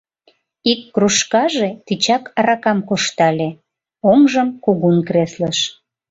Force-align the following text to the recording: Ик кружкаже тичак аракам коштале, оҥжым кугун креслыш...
Ик 0.71 0.81
кружкаже 0.93 1.69
тичак 1.85 2.23
аракам 2.39 2.79
коштале, 2.89 3.49
оҥжым 4.11 4.49
кугун 4.63 4.97
креслыш... 5.07 5.59